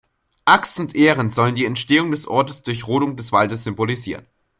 [0.45, 4.25] Axt und Ähren sollen die Entstehung des Ortes durch Rodung des Waldes symbolisieren.